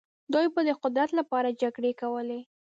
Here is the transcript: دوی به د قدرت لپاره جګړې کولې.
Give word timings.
دوی 0.33 0.47
به 0.53 0.61
د 0.67 0.69
قدرت 0.83 1.09
لپاره 1.19 1.57
جګړې 1.61 1.91
کولې. 2.01 2.39